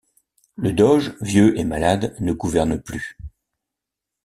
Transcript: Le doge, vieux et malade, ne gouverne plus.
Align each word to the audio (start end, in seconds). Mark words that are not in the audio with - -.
Le 0.55 0.73
doge, 0.73 1.13
vieux 1.21 1.55
et 1.59 1.63
malade, 1.63 2.15
ne 2.19 2.33
gouverne 2.33 2.79
plus. 2.81 3.19